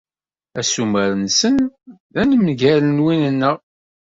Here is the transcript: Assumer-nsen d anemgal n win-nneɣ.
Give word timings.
Assumer-nsen 0.59 1.57
d 2.13 2.15
anemgal 2.21 2.81
n 2.87 3.03
win-nneɣ. 3.03 3.57